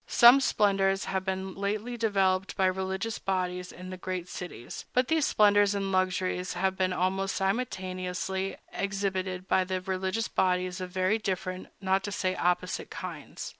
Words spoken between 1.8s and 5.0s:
developed by religious bodies in the great cities;